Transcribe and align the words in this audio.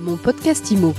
Mon 0.00 0.16
podcast 0.16 0.70
IMO. 0.70 0.94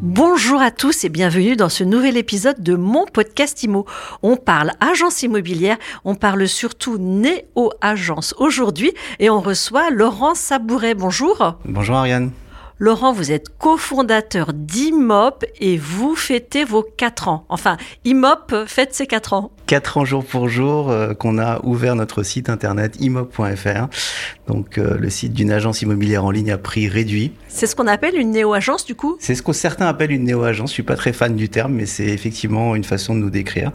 Bonjour 0.00 0.60
à 0.60 0.70
tous 0.70 1.02
et 1.04 1.08
bienvenue 1.08 1.56
dans 1.56 1.68
ce 1.68 1.82
nouvel 1.82 2.16
épisode 2.16 2.62
de 2.62 2.76
mon 2.76 3.06
podcast 3.06 3.60
IMO. 3.64 3.86
On 4.22 4.36
parle 4.36 4.70
agence 4.78 5.24
immobilière, 5.24 5.78
on 6.04 6.14
parle 6.14 6.46
surtout 6.46 6.96
néo-agence 6.98 8.36
aujourd'hui 8.38 8.92
et 9.18 9.30
on 9.30 9.40
reçoit 9.40 9.90
Laurent 9.90 10.36
Sabouret. 10.36 10.94
Bonjour. 10.94 11.58
Bonjour 11.64 11.96
Ariane. 11.96 12.30
Laurent, 12.80 13.12
vous 13.12 13.32
êtes 13.32 13.48
cofondateur 13.58 14.52
d'IMOP 14.52 15.44
et 15.58 15.76
vous 15.76 16.14
fêtez 16.14 16.64
vos 16.64 16.84
4 16.84 17.26
ans. 17.26 17.44
Enfin, 17.48 17.76
IMOP 18.04 18.66
fête 18.68 18.94
ses 18.94 19.08
4 19.08 19.32
ans. 19.32 19.50
4 19.66 19.96
ans 19.96 20.04
jour 20.04 20.24
pour 20.24 20.48
jour 20.48 20.88
euh, 20.88 21.12
qu'on 21.12 21.38
a 21.38 21.60
ouvert 21.64 21.96
notre 21.96 22.22
site 22.22 22.48
internet 22.48 22.94
imop.fr, 23.00 23.88
donc 24.46 24.78
euh, 24.78 24.96
le 24.96 25.10
site 25.10 25.32
d'une 25.32 25.50
agence 25.50 25.82
immobilière 25.82 26.24
en 26.24 26.30
ligne 26.30 26.52
à 26.52 26.58
prix 26.58 26.86
réduit. 26.88 27.32
C'est 27.48 27.66
ce 27.66 27.74
qu'on 27.74 27.88
appelle 27.88 28.16
une 28.16 28.30
néo-agence 28.30 28.84
du 28.84 28.94
coup? 28.94 29.16
C'est 29.18 29.34
ce 29.34 29.42
que 29.42 29.52
certains 29.52 29.88
appellent 29.88 30.12
une 30.12 30.24
néo-agence. 30.24 30.70
Je 30.70 30.74
suis 30.74 30.82
pas 30.84 30.96
très 30.96 31.12
fan 31.12 31.34
du 31.34 31.48
terme, 31.48 31.72
mais 31.72 31.86
c'est 31.86 32.06
effectivement 32.06 32.76
une 32.76 32.84
façon 32.84 33.16
de 33.16 33.20
nous 33.20 33.30
décrire. 33.30 33.72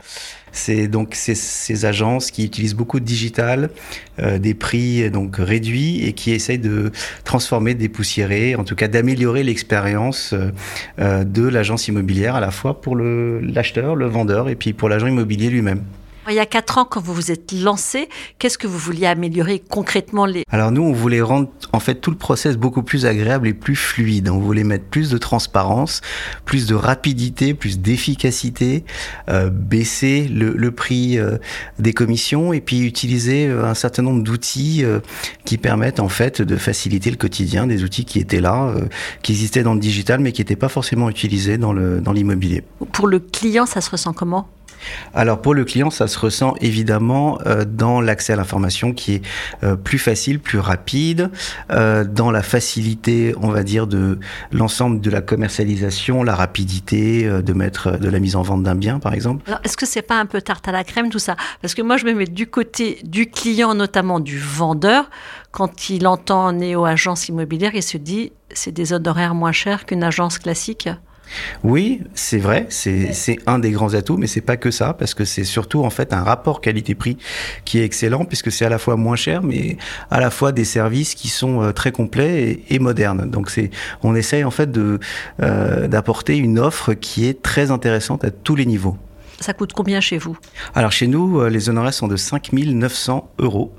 C'est 0.53 0.87
donc 0.87 1.15
ces, 1.15 1.35
ces, 1.35 1.85
agences 1.85 2.31
qui 2.31 2.45
utilisent 2.45 2.75
beaucoup 2.75 2.99
de 2.99 3.05
digital, 3.05 3.71
euh, 4.19 4.37
des 4.37 4.53
prix 4.53 5.09
donc 5.09 5.35
réduits 5.37 6.05
et 6.05 6.13
qui 6.13 6.31
essayent 6.31 6.59
de 6.59 6.91
transformer, 7.23 7.73
des 7.73 7.89
poussiérés, 7.89 8.55
en 8.55 8.63
tout 8.63 8.75
cas 8.75 8.87
d'améliorer 8.87 9.43
l'expérience 9.43 10.33
euh, 10.99 11.23
de 11.23 11.47
l'agence 11.47 11.87
immobilière 11.87 12.35
à 12.35 12.39
la 12.39 12.51
fois 12.51 12.81
pour 12.81 12.95
l'acheteur, 12.95 13.95
le 13.95 14.05
vendeur 14.05 14.47
et 14.47 14.55
puis 14.55 14.73
pour 14.73 14.89
l'agent 14.89 15.07
immobilier 15.07 15.49
lui-même. 15.49 15.81
Il 16.29 16.35
y 16.35 16.39
a 16.39 16.45
quatre 16.45 16.77
ans, 16.77 16.85
quand 16.85 17.01
vous 17.01 17.13
vous 17.13 17.31
êtes 17.31 17.51
lancé, 17.51 18.07
qu'est-ce 18.39 18.57
que 18.57 18.65
vous 18.65 18.77
vouliez 18.77 19.07
améliorer 19.07 19.59
concrètement 19.59 20.25
les... 20.25 20.43
Alors 20.49 20.71
nous, 20.71 20.81
on 20.81 20.93
voulait 20.93 21.21
rendre 21.21 21.49
en 21.73 21.79
fait 21.79 21.95
tout 21.95 22.11
le 22.11 22.17
process 22.17 22.55
beaucoup 22.55 22.81
plus 22.81 23.05
agréable 23.05 23.47
et 23.47 23.53
plus 23.53 23.75
fluide. 23.75 24.29
On 24.29 24.39
voulait 24.39 24.63
mettre 24.63 24.85
plus 24.85 25.09
de 25.09 25.17
transparence, 25.17 26.01
plus 26.45 26.65
de 26.65 26.75
rapidité, 26.75 27.53
plus 27.53 27.79
d'efficacité, 27.79 28.85
euh, 29.29 29.49
baisser 29.49 30.27
le, 30.27 30.53
le 30.53 30.71
prix 30.71 31.17
euh, 31.19 31.37
des 31.77 31.93
commissions 31.93 32.53
et 32.53 32.61
puis 32.61 32.79
utiliser 32.81 33.47
euh, 33.47 33.65
un 33.65 33.73
certain 33.73 34.01
nombre 34.01 34.23
d'outils 34.23 34.83
euh, 34.83 34.99
qui 35.43 35.57
permettent 35.57 35.99
en 35.99 36.09
fait 36.09 36.41
de 36.41 36.55
faciliter 36.55 37.11
le 37.11 37.17
quotidien, 37.17 37.67
des 37.67 37.83
outils 37.83 38.05
qui 38.05 38.19
étaient 38.19 38.41
là, 38.41 38.69
euh, 38.69 38.85
qui 39.23 39.33
existaient 39.33 39.63
dans 39.63 39.73
le 39.73 39.81
digital 39.81 40.21
mais 40.21 40.31
qui 40.31 40.41
n'étaient 40.41 40.55
pas 40.55 40.69
forcément 40.69 41.09
utilisés 41.09 41.57
dans 41.57 41.73
le 41.73 41.99
dans 41.99 42.13
l'immobilier. 42.13 42.63
Pour 42.93 43.07
le 43.07 43.19
client, 43.19 43.65
ça 43.65 43.81
se 43.81 43.89
ressent 43.89 44.13
comment? 44.13 44.47
Alors 45.13 45.41
pour 45.41 45.53
le 45.53 45.65
client, 45.65 45.89
ça 45.89 46.07
se 46.07 46.17
ressent 46.17 46.55
évidemment 46.61 47.39
euh, 47.45 47.65
dans 47.65 48.01
l'accès 48.01 48.33
à 48.33 48.35
l'information 48.35 48.93
qui 48.93 49.15
est 49.15 49.21
euh, 49.63 49.75
plus 49.75 49.99
facile, 49.99 50.39
plus 50.39 50.59
rapide, 50.59 51.29
euh, 51.71 52.03
dans 52.03 52.31
la 52.31 52.41
facilité, 52.41 53.35
on 53.41 53.49
va 53.49 53.63
dire, 53.63 53.87
de 53.87 54.19
l'ensemble 54.51 55.01
de 55.01 55.09
la 55.09 55.21
commercialisation, 55.21 56.23
la 56.23 56.35
rapidité 56.35 57.27
de 57.27 57.53
mettre 57.53 57.97
de 57.97 58.09
la 58.09 58.19
mise 58.19 58.35
en 58.35 58.41
vente 58.41 58.63
d'un 58.63 58.75
bien, 58.75 58.99
par 58.99 59.13
exemple. 59.13 59.49
Est-ce 59.63 59.77
que 59.77 59.85
c'est 59.85 60.01
pas 60.01 60.19
un 60.19 60.25
peu 60.25 60.41
tarte 60.41 60.67
à 60.67 60.71
la 60.71 60.83
crème 60.83 61.09
tout 61.09 61.19
ça? 61.19 61.35
Parce 61.61 61.73
que 61.73 61.81
moi, 61.81 61.97
je 61.97 62.05
me 62.05 62.13
mets 62.13 62.25
du 62.25 62.47
côté 62.47 62.99
du 63.03 63.29
client, 63.29 63.75
notamment 63.75 64.19
du 64.19 64.39
vendeur. 64.39 65.09
Quand 65.51 65.89
il 65.89 66.07
entend 66.07 66.51
néo-agence 66.51 67.29
immobilière, 67.29 67.71
il 67.75 67.83
se 67.83 67.97
dit 67.97 68.31
c'est 68.51 68.71
des 68.71 68.93
honoraires 68.93 69.35
moins 69.35 69.51
chers 69.51 69.85
qu'une 69.85 70.03
agence 70.03 70.39
classique. 70.39 70.89
Oui, 71.63 72.01
c'est 72.13 72.37
vrai, 72.37 72.67
c'est 72.69 73.37
un 73.47 73.59
des 73.59 73.71
grands 73.71 73.93
atouts, 73.93 74.17
mais 74.17 74.27
c'est 74.27 74.41
pas 74.41 74.57
que 74.57 74.71
ça, 74.71 74.93
parce 74.93 75.13
que 75.13 75.25
c'est 75.25 75.43
surtout 75.43 75.83
en 75.83 75.89
fait 75.89 76.13
un 76.13 76.23
rapport 76.23 76.61
qualité-prix 76.61 77.17
qui 77.65 77.79
est 77.79 77.83
excellent, 77.83 78.25
puisque 78.25 78.51
c'est 78.51 78.65
à 78.65 78.69
la 78.69 78.77
fois 78.77 78.95
moins 78.95 79.15
cher, 79.15 79.43
mais 79.43 79.77
à 80.11 80.19
la 80.19 80.29
fois 80.29 80.51
des 80.51 80.65
services 80.65 81.15
qui 81.15 81.29
sont 81.29 81.71
très 81.73 81.91
complets 81.91 82.63
et, 82.69 82.75
et 82.75 82.79
modernes. 82.79 83.29
Donc 83.29 83.49
c'est, 83.49 83.71
on 84.03 84.15
essaye 84.15 84.43
en 84.43 84.51
fait 84.51 84.71
de 84.71 84.99
euh, 85.41 85.87
d'apporter 85.87 86.37
une 86.37 86.59
offre 86.59 86.93
qui 86.93 87.25
est 87.25 87.41
très 87.41 87.71
intéressante 87.71 88.23
à 88.23 88.31
tous 88.31 88.55
les 88.55 88.65
niveaux. 88.65 88.97
Ça 89.39 89.53
coûte 89.53 89.73
combien 89.73 89.99
chez 89.99 90.17
vous? 90.17 90.37
Alors 90.75 90.91
chez 90.91 91.07
nous, 91.07 91.39
euh, 91.39 91.49
les 91.49 91.69
honoraires 91.69 91.93
sont 91.93 92.07
de 92.07 92.15
5 92.15 92.53
900 92.53 93.31
euros. 93.39 93.73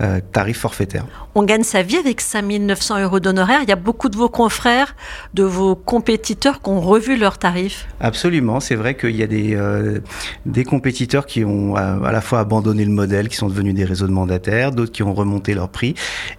Euh, 0.00 0.20
tarif 0.32 0.58
forfaitaire. 0.60 1.04
On 1.34 1.42
gagne 1.42 1.64
sa 1.64 1.82
vie 1.82 1.96
avec 1.96 2.20
5 2.20 2.42
900 2.42 3.02
euros 3.02 3.18
d'honoraires. 3.18 3.58
Il 3.64 3.68
y 3.68 3.72
a 3.72 3.76
beaucoup 3.76 4.08
de 4.08 4.16
vos 4.16 4.28
confrères, 4.28 4.94
de 5.34 5.42
vos 5.42 5.74
compétiteurs 5.74 6.62
qui 6.62 6.70
ont 6.70 6.80
revu 6.80 7.16
leurs 7.16 7.38
tarifs. 7.38 7.88
Absolument, 7.98 8.60
c'est 8.60 8.76
vrai 8.76 8.96
qu'il 8.96 9.16
y 9.16 9.24
a 9.24 9.26
des, 9.26 9.56
euh, 9.56 9.98
des 10.46 10.62
compétiteurs 10.62 11.26
qui 11.26 11.44
ont 11.44 11.74
à, 11.74 11.98
à, 12.06 12.12
la 12.12 12.20
fois 12.20 12.38
abandonné 12.38 12.84
le 12.84 12.92
modèle, 12.92 13.28
qui 13.28 13.36
sont 13.36 13.48
devenus 13.48 13.74
des 13.74 13.84
réseaux 13.84 14.06
de 14.06 14.12
mandataires, 14.12 14.70
d'autres 14.70 14.92
qui 14.92 15.02
ont 15.02 15.14
remonté 15.14 15.52
leur 15.52 15.68
prix. 15.68 15.96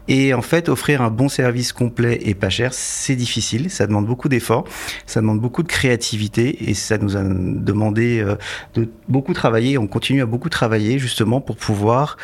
Et 0.08 0.34
en 0.34 0.42
fait, 0.42 0.70
offrir 0.70 1.02
un 1.02 1.10
bon 1.10 1.28
service 1.28 1.74
complet 1.74 2.18
et 2.22 2.36
pas 2.36 2.50
cher, 2.50 2.74
c'est 2.74 3.18
difficile. 3.18 3.70
Ça 3.70 3.88
demande 3.88 4.06
beaucoup 4.06 4.30
d'efforts, 4.30 4.64
ça 5.06 5.20
demande 5.20 5.42
beaucoup 5.42 5.64
de 5.64 5.68
créativité 5.68 6.70
et 6.70 6.74
ça 6.74 6.98
nous 6.98 7.18
a 7.18 7.24
demandé 7.24 8.22
euh, 8.22 8.36
de 8.76 8.88
beaucoup 9.10 9.34
travailler. 9.34 9.78
On 9.78 9.88
continue 9.88 10.22
à 10.22 10.26
beaucoup 10.26 10.50
travailler 10.50 10.98
justement 10.98 11.42
pour 11.42 11.58
pouvoir 11.58 12.16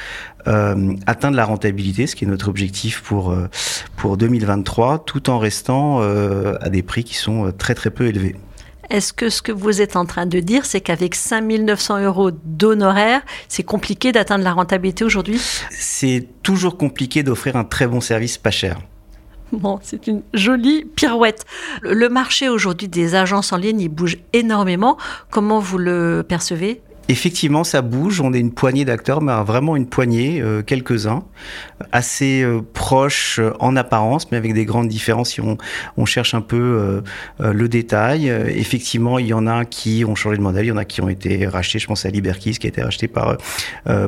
euh, 0.47 0.93
atteindre 1.25 1.37
la 1.37 1.45
rentabilité, 1.45 2.05
ce 2.05 2.15
qui 2.15 2.25
est 2.25 2.27
notre 2.27 2.49
objectif 2.49 3.01
pour 3.01 3.31
euh, 3.31 3.47
pour 3.95 4.15
2023, 4.15 5.05
tout 5.05 5.31
en 5.31 5.39
restant 5.39 6.01
euh, 6.01 6.53
à 6.61 6.69
des 6.69 6.83
prix 6.83 7.03
qui 7.03 7.15
sont 7.15 7.51
très 7.57 7.73
très 7.73 7.89
peu 7.89 8.05
élevés. 8.05 8.35
Est-ce 8.91 9.11
que 9.11 9.31
ce 9.31 9.41
que 9.41 9.51
vous 9.51 9.81
êtes 9.81 9.95
en 9.95 10.05
train 10.05 10.27
de 10.27 10.39
dire, 10.39 10.67
c'est 10.67 10.81
qu'avec 10.81 11.15
5 11.15 11.41
900 11.41 12.03
euros 12.03 12.29
d'honoraires, 12.29 13.23
c'est 13.47 13.63
compliqué 13.63 14.11
d'atteindre 14.11 14.43
la 14.43 14.53
rentabilité 14.53 15.03
aujourd'hui? 15.03 15.41
C'est 15.71 16.27
toujours 16.43 16.77
compliqué 16.77 17.23
d'offrir 17.23 17.55
un 17.55 17.63
très 17.63 17.87
bon 17.87 18.01
service 18.01 18.37
pas 18.37 18.51
cher. 18.51 18.77
Bon, 19.51 19.79
c'est 19.81 20.05
une 20.05 20.21
jolie 20.35 20.85
pirouette. 20.85 21.45
Le 21.81 22.07
marché 22.09 22.49
aujourd'hui 22.49 22.87
des 22.87 23.15
agences 23.15 23.51
en 23.51 23.57
ligne, 23.57 23.81
il 23.81 23.89
bouge 23.89 24.17
énormément. 24.33 24.97
Comment 25.31 25.59
vous 25.59 25.79
le 25.79 26.23
percevez? 26.27 26.81
Effectivement, 27.07 27.63
ça 27.63 27.81
bouge. 27.81 28.19
On 28.19 28.33
est 28.33 28.39
une 28.39 28.51
poignée 28.51 28.83
d'acteurs, 28.83 29.21
mais 29.21 29.31
vraiment 29.43 29.75
une 29.75 29.85
poignée, 29.85 30.41
euh, 30.41 30.63
quelques-uns, 30.63 31.23
assez 31.91 32.41
euh, 32.41 32.61
proches 32.73 33.39
euh, 33.39 33.53
en 33.59 33.75
apparence, 33.75 34.31
mais 34.31 34.37
avec 34.37 34.53
des 34.53 34.65
grandes 34.65 34.87
différences 34.87 35.31
si 35.31 35.41
on, 35.41 35.57
on 35.97 36.05
cherche 36.05 36.33
un 36.33 36.41
peu 36.41 37.01
euh, 37.41 37.53
le 37.53 37.67
détail. 37.67 38.27
effectivement, 38.27 39.19
il 39.19 39.27
y 39.27 39.33
en 39.33 39.47
a 39.47 39.65
qui 39.65 40.05
ont 40.05 40.15
changé 40.15 40.37
de 40.37 40.41
modèle, 40.41 40.65
il 40.65 40.69
y 40.69 40.71
en 40.71 40.77
a 40.77 40.85
qui 40.85 41.01
ont 41.01 41.09
été 41.09 41.47
rachetés. 41.47 41.79
Je 41.79 41.87
pense 41.87 42.05
à 42.05 42.09
Liberkeys 42.09 42.53
qui 42.53 42.67
a 42.67 42.69
été 42.69 42.81
racheté 42.81 43.07
par 43.07 43.37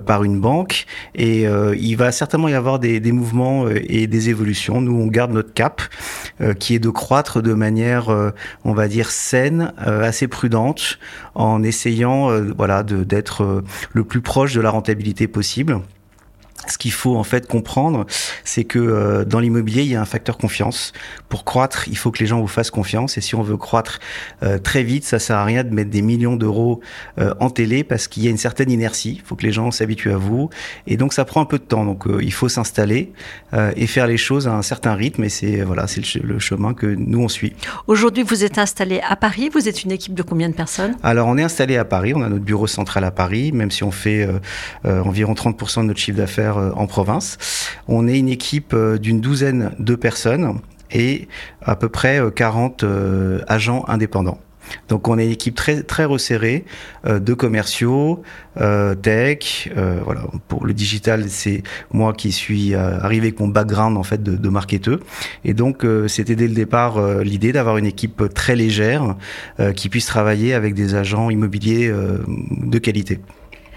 par 0.06 0.24
une 0.24 0.40
banque. 0.40 0.86
Et 1.16 1.44
il 1.44 1.96
va 1.96 2.12
certainement 2.12 2.48
y 2.48 2.54
avoir 2.54 2.80
des, 2.80 3.00
des, 3.00 3.12
mouvements 3.12 3.68
et 3.70 4.08
des 4.08 4.30
évolutions. 4.30 4.82
Nous, 4.82 4.96
on 4.96 5.08
garde 5.08 5.32
notre 5.32 5.54
cap, 5.54 5.82
qui 6.60 6.76
est 6.76 6.80
de 6.80 6.90
croître 6.90 7.42
de 7.42 7.54
manière, 7.54 8.10
on 8.64 8.74
va 8.74 8.88
dire, 8.88 9.12
saine, 9.12 9.74
assez 9.78 10.28
prudente, 10.28 11.00
en 11.36 11.64
essayant, 11.64 12.30
voilà 12.58 12.84
d'être 12.94 13.44
euh, 13.44 13.64
le 13.94 14.04
plus 14.04 14.22
proche 14.22 14.54
de 14.54 14.62
la 14.62 14.70
rentabilité 14.70 15.28
possible 15.28 15.82
ce 16.68 16.78
qu'il 16.78 16.92
faut 16.92 17.16
en 17.16 17.24
fait 17.24 17.48
comprendre, 17.48 18.06
c'est 18.44 18.64
que 18.64 18.80
euh, 18.80 19.26
dans 19.26 19.40
l'immobilier, 19.40 19.84
il 19.84 19.90
y 19.90 19.96
a 19.96 20.02
un 20.02 20.06
facteur 20.06 20.38
confiance. 20.38 20.94
Pour 21.30 21.46
croître, 21.46 21.88
il 21.88 21.98
faut 21.98 22.12
que 22.12 22.20
les 22.20 22.26
gens 22.26 22.40
vous 22.40 22.48
fassent 22.48 22.72
confiance. 22.72 23.18
Et 23.18 23.22
si 23.22 23.36
on 23.36 23.44
veut 23.44 23.58
croître 23.58 24.00
euh, 24.44 24.58
très 24.58 24.84
vite, 24.84 25.06
ça 25.06 25.20
sert 25.20 25.38
à 25.38 25.46
rien 25.46 25.64
de 25.64 25.74
mettre 25.74 25.90
des 25.90 26.02
millions 26.02 26.36
d'euros 26.36 26.82
euh, 27.20 27.34
en 27.40 27.50
télé 27.50 27.84
parce 27.84 28.08
qu'il 28.08 28.24
y 28.24 28.28
a 28.28 28.30
une 28.30 28.38
certaine 28.38 28.72
inertie. 28.72 29.20
Il 29.22 29.28
faut 29.28 29.36
que 29.36 29.46
les 29.46 29.52
gens 29.52 29.72
s'habituent 29.72 30.12
à 30.12 30.18
vous. 30.18 30.50
Et 30.88 30.98
donc 30.98 31.14
ça 31.14 31.26
prend 31.26 31.42
un 31.42 31.46
peu 31.46 31.60
de 31.60 31.64
temps. 31.64 31.86
Donc 31.86 32.08
euh, 32.08 32.20
il 32.22 32.34
faut 32.34 32.50
s'installer 32.50 33.12
euh, 33.54 33.72
et 33.76 33.88
faire 33.88 34.08
les 34.08 34.18
choses 34.18 34.48
à 34.48 34.54
un 34.54 34.62
certain 34.62 34.96
rythme. 34.96 35.24
Et 35.24 35.30
c'est 35.30 35.62
voilà, 35.62 35.88
c'est 35.88 36.02
le, 36.16 36.28
le, 36.28 36.40
chemin 36.40 36.74
que 36.74 36.88
nous 36.88 37.22
on 37.22 37.28
suit. 37.28 37.54
Aujourd'hui, 37.88 38.24
vous 38.24 38.44
êtes 38.44 38.58
installé 38.58 39.02
à 39.08 39.16
Paris. 39.16 39.50
Vous 39.54 39.68
êtes 39.68 39.84
une 39.84 39.92
équipe 39.92 40.14
de 40.14 40.24
combien 40.24 40.50
de 40.50 40.56
personnes? 40.56 40.96
Alors 41.04 41.28
on 41.28 41.38
est 41.38 41.44
installé 41.44 41.78
à 41.78 41.86
Paris. 41.86 42.14
On 42.16 42.22
a 42.22 42.30
notre 42.30 42.44
bureau 42.44 42.68
central 42.68 43.04
à 43.04 43.12
Paris, 43.12 43.52
même 43.52 43.72
si 43.72 43.84
on 43.84 43.92
fait 43.92 44.28
euh, 44.86 45.02
environ 45.02 45.34
30% 45.34 45.82
de 45.82 45.88
notre 45.88 46.00
chiffre 46.00 46.18
d'affaires 46.18 46.47
en 46.56 46.88
province. 46.88 47.38
On 47.88 48.08
est 48.08 48.18
une 48.18 48.30
équipe 48.30 48.76
d'une 48.76 49.22
douzaine 49.22 49.72
de 49.80 49.96
personnes 49.96 50.60
et 50.92 51.28
à 51.62 51.76
peu 51.76 51.90
près 51.90 52.22
40 52.34 52.84
euh, 52.84 53.42
agents 53.48 53.84
indépendants. 53.88 54.40
Donc 54.88 55.08
on 55.08 55.18
est 55.18 55.26
une 55.26 55.32
équipe 55.32 55.56
très 55.56 55.84
très 55.84 56.06
resserrée 56.06 56.66
euh, 57.06 57.20
de 57.20 57.34
commerciaux, 57.34 58.24
euh, 58.60 58.96
tech, 58.96 59.70
euh, 59.78 60.00
voilà. 60.04 60.26
Pour 60.48 60.66
le 60.66 60.74
digital, 60.74 61.26
c'est 61.30 61.64
moi 61.92 62.14
qui 62.14 62.32
suis 62.32 62.76
arrivé 62.76 63.28
avec 63.28 63.40
mon 63.40 63.48
background 63.48 63.98
en 63.98 64.04
fait 64.04 64.22
de, 64.22 64.36
de 64.36 64.50
marketeur. 64.50 65.00
Et 65.44 65.54
donc 65.54 65.86
c'était 66.08 66.36
dès 66.36 66.48
le 66.48 66.54
départ 66.54 67.02
l'idée 67.24 67.52
d'avoir 67.52 67.78
une 67.78 67.86
équipe 67.86 68.24
très 68.34 68.56
légère 68.56 69.16
qui 69.76 69.90
puisse 69.90 70.06
travailler 70.06 70.54
avec 70.54 70.74
des 70.74 70.96
agents 70.96 71.30
immobiliers 71.30 71.92
de 71.92 72.80
qualité. 72.80 73.20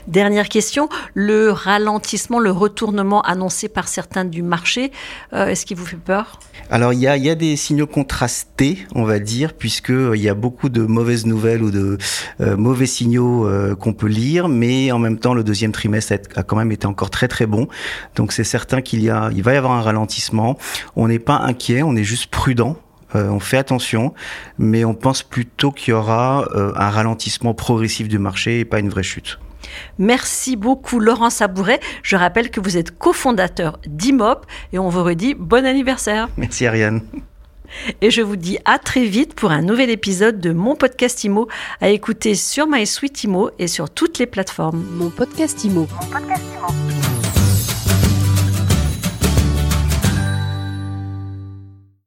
Dernière 0.09 0.49
question, 0.49 0.89
le 1.15 1.51
ralentissement, 1.51 2.39
le 2.39 2.51
retournement 2.51 3.23
annoncé 3.23 3.69
par 3.69 3.89
certains 3.89 4.25
du 4.25 4.43
marché, 4.43 4.93
euh, 5.33 5.47
est-ce 5.47 5.67
qu'il 5.67 5.77
vous 5.77 5.85
fait 5.85 5.97
peur? 5.97 6.39
Alors 6.71 6.93
il 6.93 7.01
y 7.01 7.07
a, 7.09 7.35
des 7.35 7.57
signaux 7.57 7.87
contrastés, 7.87 8.79
on 8.95 9.05
va 9.05 9.19
dire, 9.19 9.55
puisque 9.55 9.91
euh, 9.91 10.17
y 10.17 10.29
a 10.29 10.35
beaucoup 10.35 10.69
de 10.69 10.83
mauvaises 10.83 11.27
nouvelles 11.27 11.63
ou 11.63 11.71
de 11.71 11.99
euh, 12.41 12.57
mauvais 12.57 12.87
signaux 12.87 13.49
qu'on 13.79 13.93
peut 13.93 14.07
lire, 14.07 14.49
mais 14.49 14.93
en 14.93 14.99
même 14.99 15.19
temps 15.19 15.35
le 15.35 15.45
deuxième 15.45 15.73
trimestre 15.73 16.15
a, 16.35 16.43
quand 16.43 16.57
même 16.57 16.73
été 16.73 16.87
encore 16.87 17.11
très 17.11 17.29
très 17.29 17.47
bon. 17.47 17.69
Donc 18.17 18.33
c'est 18.33 18.45
certain 18.45 18.81
qu'il 18.81 19.03
y 19.03 19.11
a, 19.11 19.31
il 19.35 19.43
va 19.43 19.55
y 19.55 19.57
avoir 19.57 19.73
un 19.73 19.83
ralentissement. 19.83 20.59
On 20.97 21.09
n'est 21.09 21.19
pas 21.19 21.37
inquiet, 21.37 21.83
on 21.83 21.97
est 21.97 22.05
juste 22.05 22.29
prudent. 22.29 22.77
On 23.13 23.41
fait 23.41 23.57
attention, 23.57 24.15
mais 24.57 24.85
on 24.85 24.95
pense 24.95 25.25
plutôt 25.25 25.73
qu'il 25.73 25.91
y 25.91 25.95
aura 25.95 26.47
un 26.55 26.91
ralentissement 26.91 27.55
progressif 27.55 28.07
du 28.07 28.21
marché 28.21 28.61
et 28.61 28.65
pas 28.65 28.79
une 28.79 28.89
vraie 28.89 29.03
chute. 29.03 29.41
Merci 29.99 30.57
beaucoup 30.57 31.01
Laurent 31.01 31.31
Sabouret. 31.31 31.81
Je 32.03 32.17
rappelle 32.17 32.51
que 32.51 32.61
vous 32.61 32.77
êtes 32.77 32.97
cofondateur 32.97 33.79
d'IMOP 33.87 34.47
et 34.73 34.79
on 34.79 34.89
vous 34.89 35.05
redit 35.05 35.35
bon 35.35 35.67
anniversaire. 35.67 36.29
Merci 36.37 36.67
Ariane. 36.67 37.03
Et 38.01 38.11
je 38.11 38.23
vous 38.23 38.37
dis 38.37 38.59
à 38.65 38.79
très 38.79 39.05
vite 39.05 39.35
pour 39.35 39.51
un 39.51 39.63
nouvel 39.63 39.91
épisode 39.91 40.41
de 40.41 40.53
mon 40.53 40.75
podcast 40.75 41.23
IMO 41.25 41.49
à 41.81 41.91
écouter 41.91 42.35
sur 42.35 42.67
MySuite 42.67 43.25
IMO 43.25 43.51
et 43.59 43.69
sur 43.69 43.91
toutes 43.91 44.19
les 44.19 44.27
plateformes. 44.27 44.85
Mon 44.93 45.11
podcast 45.11 45.65
IMO. 45.65 45.87
Mon 45.89 46.07
podcast 46.07 46.50